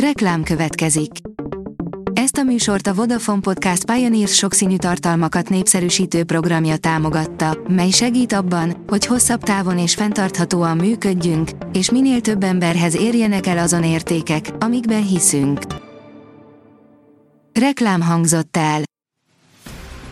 Reklám 0.00 0.42
következik. 0.42 1.10
Ezt 2.12 2.36
a 2.36 2.42
műsort 2.42 2.86
a 2.86 2.94
Vodafone 2.94 3.40
Podcast 3.40 3.84
Pioneers 3.84 4.34
sokszínű 4.34 4.76
tartalmakat 4.76 5.48
népszerűsítő 5.48 6.24
programja 6.24 6.76
támogatta, 6.76 7.58
mely 7.68 7.90
segít 7.90 8.32
abban, 8.32 8.84
hogy 8.86 9.06
hosszabb 9.06 9.42
távon 9.42 9.78
és 9.78 9.94
fenntarthatóan 9.94 10.76
működjünk, 10.76 11.50
és 11.72 11.90
minél 11.90 12.20
több 12.20 12.42
emberhez 12.42 12.96
érjenek 12.96 13.46
el 13.46 13.58
azon 13.58 13.84
értékek, 13.84 14.50
amikben 14.58 15.06
hiszünk. 15.06 15.60
Reklám 17.52 18.00
hangzott 18.00 18.56
el. 18.56 18.80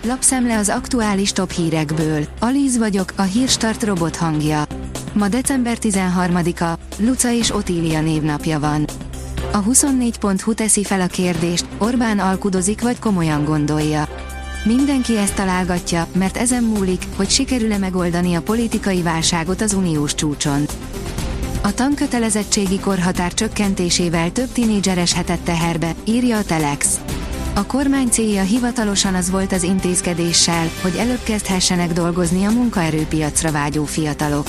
Lapszemle 0.03 0.59
az 0.59 0.69
aktuális 0.69 1.33
top 1.33 1.51
hírekből. 1.51 2.25
Alíz 2.41 2.79
vagyok, 2.79 3.13
a 3.17 3.23
hírstart 3.23 3.83
robot 3.83 4.17
hangja. 4.17 4.65
Ma 5.13 5.29
december 5.29 5.77
13-a, 5.81 6.79
Luca 6.99 7.33
és 7.33 7.55
Otília 7.55 8.03
névnapja 8.03 8.61
van. 8.61 8.85
A 9.55 9.63
24.hu 9.63 10.55
teszi 10.55 10.85
fel 10.85 11.01
a 11.01 11.07
kérdést, 11.07 11.67
Orbán 11.79 12.19
alkudozik 12.19 12.83
vagy 12.83 12.99
komolyan 12.99 13.45
gondolja. 13.45 14.09
Mindenki 14.65 15.17
ezt 15.17 15.35
találgatja, 15.35 16.07
mert 16.13 16.37
ezen 16.37 16.63
múlik, 16.63 17.03
hogy 17.17 17.31
sikerül-e 17.31 17.79
megoldani 17.79 18.35
a 18.35 18.43
politikai 18.43 19.03
válságot 19.03 19.61
az 19.61 19.73
uniós 19.73 20.15
csúcson. 20.15 20.67
A 21.63 21.75
tankötelezettségi 21.75 22.81
korhatár 22.81 23.35
csökkentésével 23.35 24.33
több 24.33 24.53
tinédzser 24.53 24.99
eshetett 24.99 25.45
teherbe, 25.45 25.95
írja 26.05 26.37
a 26.37 26.45
Telex. 26.45 27.01
A 27.55 27.67
kormány 27.67 28.09
célja 28.09 28.43
hivatalosan 28.43 29.15
az 29.15 29.31
volt 29.31 29.53
az 29.53 29.63
intézkedéssel, 29.63 30.71
hogy 30.83 30.97
előbb 30.97 31.23
kezdhessenek 31.23 31.93
dolgozni 31.93 32.45
a 32.45 32.51
munkaerőpiacra 32.51 33.53
vágyó 33.53 33.85
fiatalok. 33.85 34.47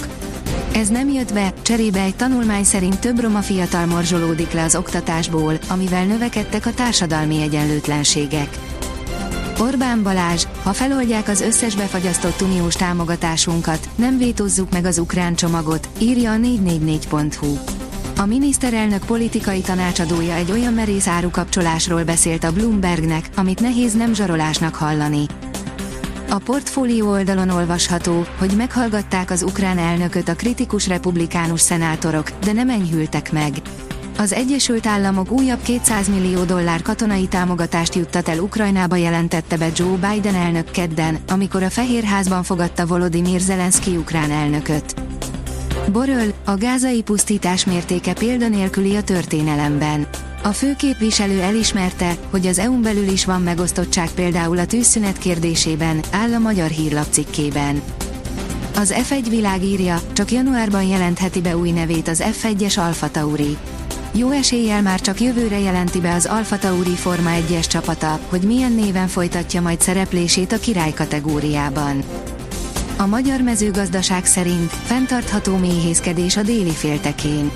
Ez 0.76 0.88
nem 0.88 1.10
jött 1.10 1.34
be, 1.34 1.54
cserébe 1.62 2.02
egy 2.02 2.16
tanulmány 2.16 2.64
szerint 2.64 3.00
több 3.00 3.20
roma 3.20 3.42
fiatal 3.42 3.86
morzsolódik 3.86 4.52
le 4.52 4.64
az 4.64 4.76
oktatásból, 4.76 5.54
amivel 5.68 6.06
növekedtek 6.06 6.66
a 6.66 6.74
társadalmi 6.74 7.42
egyenlőtlenségek. 7.42 8.50
Orbán 9.60 10.04
Balázs, 10.04 10.46
ha 10.64 10.74
feloldják 10.74 11.28
az 11.28 11.42
összes 11.42 11.76
befagyasztott 11.76 12.42
uniós 12.42 12.76
támogatásunkat, 12.76 13.90
nem 13.96 14.18
vétozzuk 14.18 14.72
meg 14.72 14.86
az 14.86 14.98
ukrán 14.98 15.36
csomagot, 15.36 15.90
írja 16.00 16.32
a 16.32 16.38
444.hu. 16.38 17.58
A 18.18 18.26
miniszterelnök 18.26 19.06
politikai 19.06 19.62
tanácsadója 19.62 20.34
egy 20.34 20.52
olyan 20.52 20.74
merész 20.74 21.08
árukapcsolásról 21.08 22.04
beszélt 22.04 22.44
a 22.44 22.52
Bloombergnek, 22.52 23.30
amit 23.36 23.62
nehéz 23.62 23.94
nem 23.94 24.14
zsarolásnak 24.14 24.76
hallani. 24.76 25.26
A 26.36 26.40
portfólió 26.40 27.10
oldalon 27.10 27.50
olvasható, 27.50 28.26
hogy 28.38 28.52
meghallgatták 28.58 29.32
az 29.32 29.44
ukrán 29.44 29.78
elnököt 29.78 30.30
a 30.30 30.36
kritikus 30.36 30.88
republikánus 30.88 31.62
szenátorok, 31.62 32.30
de 32.30 32.52
nem 32.52 32.70
enyhültek 32.70 33.32
meg. 33.32 33.54
Az 34.18 34.34
Egyesült 34.34 34.86
Államok 34.86 35.32
újabb 35.32 35.62
200 35.62 36.08
millió 36.08 36.44
dollár 36.44 36.82
katonai 36.82 37.28
támogatást 37.28 37.96
juttat 37.96 38.30
el 38.30 38.40
Ukrajnába 38.40 38.96
jelentette 38.96 39.58
be 39.58 39.68
Joe 39.76 39.98
Biden 39.98 40.36
elnök 40.36 40.72
kedden, 40.72 41.18
amikor 41.28 41.64
a 41.64 41.70
Fehérházban 41.70 42.44
fogadta 42.44 42.86
Volodymyr 42.86 43.40
Zelenszky 43.40 43.98
ukrán 43.98 44.32
elnököt. 44.32 44.96
Boröl, 45.92 46.34
a 46.46 46.56
gázai 46.56 47.02
pusztítás 47.02 47.66
mértéke 47.66 48.14
példanélküli 48.14 48.96
a 48.96 49.04
történelemben. 49.04 50.08
A 50.46 50.54
főképviselő 50.54 51.42
elismerte, 51.42 52.16
hogy 52.30 52.48
az 52.48 52.60
EU-n 52.60 52.82
belül 52.82 53.08
is 53.08 53.26
van 53.26 53.42
megosztottság 53.42 54.10
például 54.10 54.58
a 54.58 54.66
tűzszünet 54.66 55.18
kérdésében, 55.18 56.04
áll 56.12 56.34
a 56.34 56.40
magyar 56.40 56.70
hírlap 56.70 57.06
cikkében. 57.10 57.82
Az 58.76 58.94
F1 59.10 59.26
világírja, 59.30 60.02
csak 60.14 60.32
januárban 60.32 60.84
jelentheti 60.84 61.42
be 61.42 61.58
új 61.58 61.72
nevét 61.72 62.08
az 62.08 62.24
F1-es 62.26 62.80
Alfa 62.80 63.12
Tauri. 63.12 63.58
Jó 64.12 64.32
eséllyel 64.32 64.82
már 64.82 65.02
csak 65.02 65.22
jövőre 65.22 65.60
jelenti 65.60 66.00
be 66.00 66.14
az 66.14 66.26
Alfa 66.26 66.58
Tauri 66.58 66.96
Forma 66.96 67.30
1-es 67.50 67.68
csapata, 67.68 68.20
hogy 68.30 68.42
milyen 68.42 68.72
néven 68.72 69.08
folytatja 69.08 69.62
majd 69.62 69.82
szereplését 69.82 70.52
a 70.52 70.60
király 70.60 70.94
kategóriában. 70.94 72.04
A 72.98 73.06
magyar 73.06 73.42
mezőgazdaság 73.42 74.26
szerint 74.26 74.72
fenntartható 74.72 75.58
méhészkedés 75.58 76.38
a 76.38 76.42
déli 76.42 76.74
féltekén. 76.74 77.52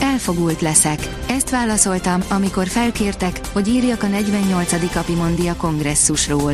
Elfogult 0.00 0.60
leszek. 0.60 1.08
Ezt 1.28 1.50
válaszoltam, 1.50 2.20
amikor 2.28 2.66
felkértek, 2.66 3.40
hogy 3.52 3.68
írjak 3.68 4.02
a 4.02 4.06
48. 4.06 4.96
Apimondia 4.96 5.56
kongresszusról. 5.56 6.52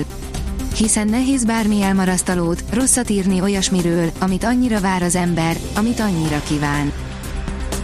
Hiszen 0.76 1.08
nehéz 1.08 1.44
bármi 1.44 1.82
elmarasztalót, 1.82 2.64
rosszat 2.72 3.10
írni 3.10 3.40
olyasmiről, 3.40 4.10
amit 4.20 4.44
annyira 4.44 4.80
vár 4.80 5.02
az 5.02 5.14
ember, 5.16 5.56
amit 5.76 6.00
annyira 6.00 6.42
kíván. 6.42 6.92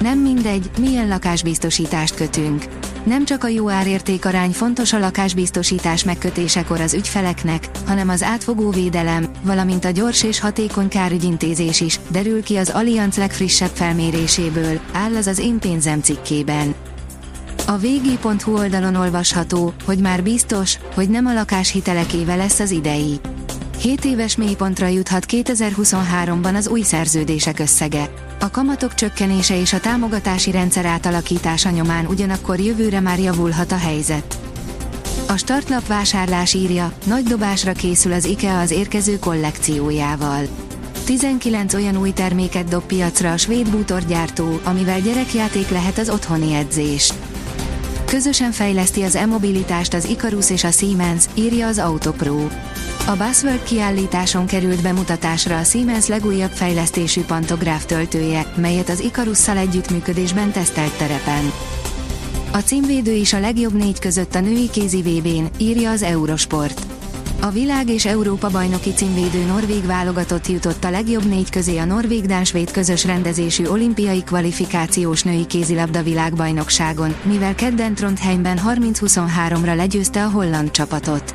Nem 0.00 0.18
mindegy, 0.18 0.70
milyen 0.78 1.08
lakásbiztosítást 1.08 2.14
kötünk. 2.14 2.64
Nem 3.04 3.24
csak 3.24 3.44
a 3.44 3.48
jó 3.48 3.68
árérték-arány 3.68 4.50
fontos 4.50 4.92
a 4.92 4.98
lakásbiztosítás 4.98 6.04
megkötésekor 6.04 6.80
az 6.80 6.94
ügyfeleknek, 6.94 7.68
hanem 7.86 8.08
az 8.08 8.22
átfogó 8.22 8.70
védelem, 8.70 9.26
valamint 9.42 9.84
a 9.84 9.90
gyors 9.90 10.22
és 10.22 10.40
hatékony 10.40 10.88
kárügyintézés 10.88 11.80
is, 11.80 12.00
derül 12.10 12.42
ki 12.42 12.56
az 12.56 12.70
Allianz 12.70 13.16
legfrissebb 13.16 13.70
felméréséből, 13.72 14.80
áll 14.92 15.16
az 15.16 15.26
az 15.26 15.38
én 15.38 15.58
pénzem 15.58 16.00
cikkében. 16.00 16.74
A 17.66 17.76
vg.hu 17.76 18.58
oldalon 18.58 18.94
olvasható, 18.94 19.72
hogy 19.84 19.98
már 19.98 20.22
biztos, 20.22 20.78
hogy 20.94 21.08
nem 21.10 21.26
a 21.26 21.32
lakáshitelek 21.32 22.12
éve 22.12 22.36
lesz 22.36 22.60
az 22.60 22.70
idei. 22.70 23.20
7 23.80 24.04
éves 24.04 24.36
mélypontra 24.36 24.86
juthat 24.86 25.24
2023-ban 25.28 26.54
az 26.54 26.68
új 26.68 26.82
szerződések 26.82 27.58
összege. 27.58 28.10
A 28.40 28.50
kamatok 28.50 28.94
csökkenése 28.94 29.60
és 29.60 29.72
a 29.72 29.80
támogatási 29.80 30.50
rendszer 30.50 30.84
átalakítása 30.84 31.70
nyomán 31.70 32.06
ugyanakkor 32.06 32.60
jövőre 32.60 33.00
már 33.00 33.18
javulhat 33.18 33.72
a 33.72 33.76
helyzet. 33.76 34.38
A 35.28 35.36
startlap 35.36 35.86
vásárlás 35.86 36.54
írja, 36.54 36.92
nagy 37.04 37.24
dobásra 37.24 37.72
készül 37.72 38.12
az 38.12 38.24
IKEA 38.24 38.60
az 38.60 38.70
érkező 38.70 39.18
kollekciójával. 39.18 40.42
19 41.04 41.74
olyan 41.74 41.96
új 41.96 42.10
terméket 42.10 42.68
dob 42.68 42.82
piacra 42.82 43.32
a 43.32 43.36
svéd 43.36 43.70
bútorgyártó, 43.70 44.60
amivel 44.64 45.00
gyerekjáték 45.00 45.68
lehet 45.68 45.98
az 45.98 46.10
otthoni 46.10 46.54
edzés. 46.54 47.12
Közösen 48.04 48.52
fejleszti 48.52 49.02
az 49.02 49.14
e-mobilitást 49.14 49.94
az 49.94 50.04
Icarus 50.04 50.50
és 50.50 50.64
a 50.64 50.70
Siemens, 50.70 51.24
írja 51.34 51.66
az 51.66 51.78
Autopro. 51.78 52.46
A 53.10 53.16
Buzzword 53.16 53.62
kiállításon 53.62 54.46
került 54.46 54.82
bemutatásra 54.82 55.58
a 55.58 55.64
Siemens 55.64 56.06
legújabb 56.06 56.50
fejlesztésű 56.50 57.22
pantográf 57.22 57.84
töltője, 57.84 58.52
melyet 58.56 58.88
az 58.88 59.00
Icarusszal 59.00 59.56
együttműködésben 59.56 60.50
tesztelt 60.50 60.96
terepen. 60.98 61.52
A 62.52 62.58
címvédő 62.58 63.12
is 63.12 63.32
a 63.32 63.40
legjobb 63.40 63.72
négy 63.72 63.98
között 63.98 64.34
a 64.34 64.40
női 64.40 64.70
kézi 64.70 65.02
VB-n, 65.02 65.44
írja 65.58 65.90
az 65.90 66.02
Eurosport. 66.02 66.86
A 67.40 67.50
világ 67.50 67.88
és 67.88 68.06
Európa 68.06 68.48
bajnoki 68.48 68.92
címvédő 68.92 69.44
norvég 69.44 69.86
válogatott 69.86 70.46
jutott 70.46 70.84
a 70.84 70.90
legjobb 70.90 71.24
négy 71.24 71.50
közé 71.50 71.78
a 71.78 71.84
norvég 71.84 72.34
svéd 72.44 72.70
közös 72.70 73.04
rendezésű 73.04 73.66
olimpiai 73.66 74.22
kvalifikációs 74.22 75.22
női 75.22 75.46
kézilabda 75.46 76.02
világbajnokságon, 76.02 77.14
mivel 77.22 77.54
kedden 77.54 77.94
Trondheimben 77.94 78.60
30-23-ra 78.66 79.76
legyőzte 79.76 80.24
a 80.24 80.30
holland 80.30 80.70
csapatot. 80.70 81.34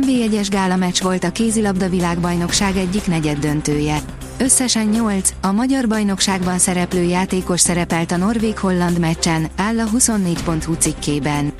NB1-es 0.00 0.46
gála 0.50 0.76
meccs 0.76 1.02
volt 1.02 1.24
a 1.24 1.30
kézilabda 1.30 1.88
világbajnokság 1.88 2.76
egyik 2.76 3.06
negyed 3.06 3.38
döntője. 3.38 3.98
Összesen 4.38 4.86
8, 4.86 5.34
a 5.40 5.52
magyar 5.52 5.88
bajnokságban 5.88 6.58
szereplő 6.58 7.02
játékos 7.02 7.60
szerepelt 7.60 8.12
a 8.12 8.16
Norvég-Holland 8.16 8.98
meccsen, 8.98 9.46
áll 9.56 9.78
a 9.78 9.84
24.hu 9.96 10.74
cikkében. 10.74 11.52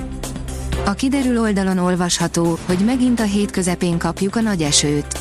A 0.85 0.93
kiderül 0.93 1.41
oldalon 1.41 1.79
olvasható, 1.79 2.59
hogy 2.67 2.79
megint 2.79 3.21
a 3.21 3.25
hét 3.25 3.51
közepén 3.51 3.99
kapjuk 3.99 4.37
a 4.37 4.41
nagy 4.41 4.63
esőt. 4.63 5.19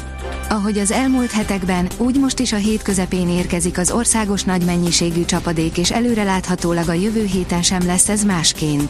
Ahogy 0.49 0.77
az 0.77 0.91
elmúlt 0.91 1.31
hetekben, 1.31 1.87
úgy 1.97 2.19
most 2.19 2.39
is 2.39 2.53
a 2.53 2.57
hét 2.57 2.81
közepén 2.81 3.29
érkezik 3.29 3.77
az 3.77 3.91
országos 3.91 4.43
nagy 4.43 4.65
mennyiségű 4.65 5.25
csapadék 5.25 5.77
és 5.77 5.91
előreláthatólag 5.91 6.89
a 6.89 6.93
jövő 6.93 7.25
héten 7.25 7.61
sem 7.61 7.85
lesz 7.85 8.09
ez 8.09 8.23
másként. 8.23 8.89